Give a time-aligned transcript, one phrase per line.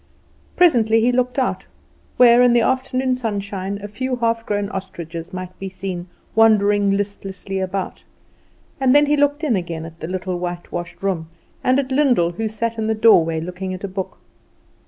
[0.55, 1.67] Presently he looked out,
[2.17, 7.59] where, in the afternoon sunshine, a few half grown ostriches might be seen wandering listlessly
[7.59, 8.03] about,
[8.79, 11.29] and then he looked in again at the little whitewashed room,
[11.63, 14.17] and at Lyndall, who sat in the doorway looking at a book.